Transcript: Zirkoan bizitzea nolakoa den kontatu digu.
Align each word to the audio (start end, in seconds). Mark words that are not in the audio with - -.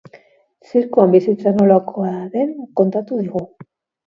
Zirkoan 0.69 1.13
bizitzea 1.15 1.53
nolakoa 1.59 2.15
den 2.37 2.57
kontatu 2.83 3.21
digu. 3.23 3.45